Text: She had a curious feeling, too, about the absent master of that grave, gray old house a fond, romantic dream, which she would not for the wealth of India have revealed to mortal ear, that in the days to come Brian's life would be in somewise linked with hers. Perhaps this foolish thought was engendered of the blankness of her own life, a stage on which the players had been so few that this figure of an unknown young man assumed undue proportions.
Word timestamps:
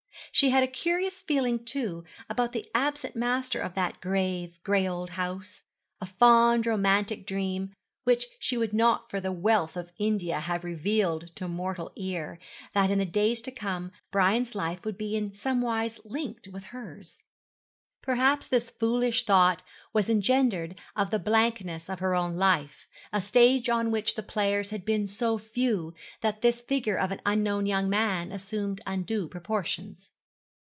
She 0.33 0.49
had 0.49 0.63
a 0.63 0.67
curious 0.67 1.21
feeling, 1.21 1.65
too, 1.65 2.05
about 2.29 2.53
the 2.53 2.65
absent 2.73 3.17
master 3.17 3.59
of 3.59 3.73
that 3.73 3.99
grave, 3.99 4.57
gray 4.63 4.87
old 4.87 5.09
house 5.11 5.63
a 5.99 6.05
fond, 6.05 6.65
romantic 6.65 7.27
dream, 7.27 7.73
which 8.05 8.27
she 8.39 8.55
would 8.55 8.71
not 8.71 9.09
for 9.11 9.19
the 9.19 9.33
wealth 9.33 9.75
of 9.75 9.91
India 9.99 10.39
have 10.39 10.63
revealed 10.63 11.35
to 11.35 11.49
mortal 11.49 11.91
ear, 11.97 12.39
that 12.73 12.89
in 12.89 12.97
the 12.97 13.05
days 13.05 13.41
to 13.41 13.51
come 13.51 13.91
Brian's 14.09 14.55
life 14.55 14.85
would 14.85 14.97
be 14.97 15.17
in 15.17 15.33
somewise 15.33 15.99
linked 16.05 16.47
with 16.47 16.67
hers. 16.67 17.19
Perhaps 18.01 18.47
this 18.47 18.71
foolish 18.71 19.25
thought 19.25 19.61
was 19.91 20.09
engendered 20.09 20.79
of 20.95 21.11
the 21.11 21.19
blankness 21.19 21.89
of 21.89 21.99
her 21.99 22.15
own 22.15 22.37
life, 22.37 22.87
a 23.11 23.19
stage 23.19 23.67
on 23.67 23.91
which 23.91 24.15
the 24.15 24.23
players 24.23 24.69
had 24.69 24.85
been 24.85 25.07
so 25.07 25.37
few 25.37 25.93
that 26.21 26.41
this 26.41 26.61
figure 26.61 26.97
of 26.97 27.11
an 27.11 27.19
unknown 27.25 27.65
young 27.65 27.89
man 27.89 28.31
assumed 28.31 28.79
undue 28.87 29.27
proportions. 29.27 30.09